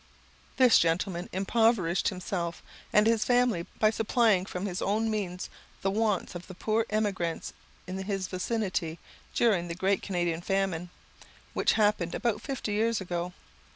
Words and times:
This 0.57 0.79
gentleman 0.79 1.29
impoverished 1.31 2.07
himself 2.07 2.63
and 2.91 3.05
his 3.05 3.23
family 3.23 3.67
by 3.77 3.91
supplying 3.91 4.47
from 4.47 4.65
his 4.65 4.81
own 4.81 5.11
means 5.11 5.47
the 5.83 5.91
wants 5.91 6.33
of 6.33 6.47
the 6.47 6.55
poor 6.55 6.87
emigrants 6.89 7.53
in 7.85 8.01
his 8.01 8.27
vicinity 8.27 8.97
during 9.35 9.67
the 9.67 9.75
great 9.75 10.01
Canadian 10.01 10.41
famine, 10.41 10.89
which 11.53 11.73
happened 11.73 12.15
about 12.15 12.41
fifty 12.41 12.71
years 12.71 12.99
ago. 12.99 13.31